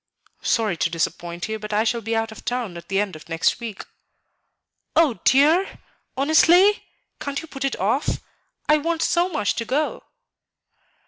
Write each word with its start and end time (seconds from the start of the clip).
"Sorry 0.41 0.77
to 0.77 0.89
disappoint 0.89 1.47
you, 1.47 1.59
but 1.59 1.71
I 1.73 1.83
shall 1.83 2.01
be 2.01 2.15
out 2.15 2.31
of 2.31 2.43
town 2.43 2.75
at 2.75 2.87
the 2.87 2.99
end 2.99 3.15
of 3.15 3.29
next 3.29 3.59
week." 3.59 3.85
"Oh, 4.95 5.19
dear? 5.25 5.77
Honestly? 6.17 6.85
Can't 7.19 7.43
you 7.43 7.47
put 7.47 7.63
it 7.63 7.79
off? 7.79 8.19
I 8.67 8.77
want 8.79 9.03
so 9.03 9.29
much 9.29 9.53
to 9.57 9.65
go." 9.65 10.05